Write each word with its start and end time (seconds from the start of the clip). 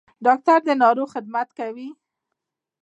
ډاکټر 0.25 0.59
د 0.67 0.69
ناروغ 0.81 1.07
خدمت 1.15 1.49
کوي 1.59 1.89